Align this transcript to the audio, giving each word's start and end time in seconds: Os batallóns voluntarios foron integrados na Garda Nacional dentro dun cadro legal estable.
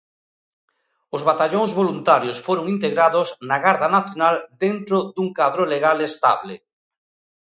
Os 1.15 1.25
batallóns 1.29 1.71
voluntarios 1.79 2.37
foron 2.47 2.65
integrados 2.75 3.27
na 3.49 3.57
Garda 3.65 3.87
Nacional 3.97 4.35
dentro 4.63 4.97
dun 5.15 5.27
cadro 5.37 5.63
legal 5.73 5.97
estable. 6.09 6.55